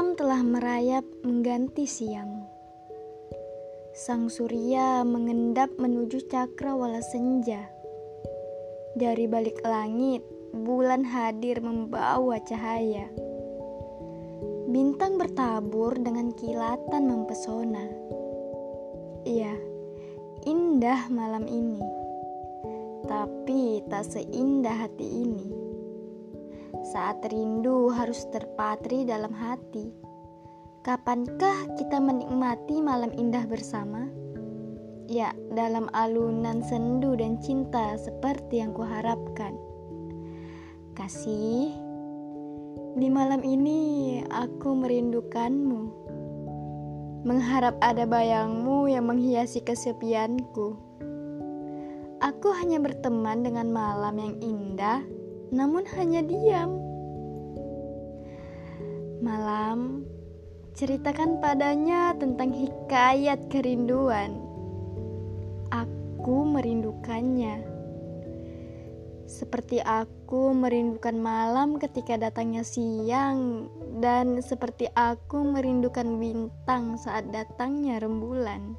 [0.00, 2.48] telah merayap mengganti siang.
[3.92, 7.68] Sang surya mengendap menuju cakrawala senja.
[8.96, 10.24] Dari balik langit,
[10.56, 13.12] bulan hadir membawa cahaya.
[14.72, 17.84] Bintang bertabur dengan kilatan mempesona.
[19.28, 19.52] Iya,
[20.48, 21.84] indah malam ini.
[23.04, 25.69] Tapi tak seindah hati ini.
[26.90, 29.94] Saat rindu harus terpatri dalam hati.
[30.82, 34.10] Kapankah kita menikmati malam indah bersama?
[35.06, 39.54] Ya, dalam alunan sendu dan cinta seperti yang kuharapkan.
[40.98, 41.70] Kasih,
[42.98, 45.82] di malam ini aku merindukanmu.
[47.22, 50.74] Mengharap ada bayangmu yang menghiasi kesepianku.
[52.18, 55.19] Aku hanya berteman dengan malam yang indah
[55.50, 56.78] namun hanya diam.
[59.20, 60.06] Malam,
[60.72, 64.38] ceritakan padanya tentang hikayat kerinduan.
[65.68, 67.60] Aku merindukannya.
[69.30, 73.70] Seperti aku merindukan malam ketika datangnya siang,
[74.02, 78.74] dan seperti aku merindukan bintang saat datangnya rembulan.